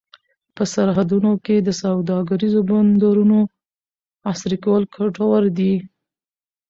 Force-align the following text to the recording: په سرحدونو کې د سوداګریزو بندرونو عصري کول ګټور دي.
په 0.55 0.63
سرحدونو 0.73 1.31
کې 1.45 1.55
د 1.67 1.69
سوداګریزو 1.81 2.59
بندرونو 2.69 3.39
عصري 4.31 4.57
کول 4.63 4.83
ګټور 4.95 5.43
دي. 5.57 5.73